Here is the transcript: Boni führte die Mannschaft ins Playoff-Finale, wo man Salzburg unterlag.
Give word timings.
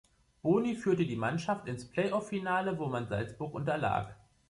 Boni 0.43 0.73
führte 0.73 1.05
die 1.05 1.15
Mannschaft 1.15 1.67
ins 1.67 1.85
Playoff-Finale, 1.85 2.79
wo 2.79 2.87
man 2.87 3.07
Salzburg 3.07 3.53
unterlag. 3.53 4.17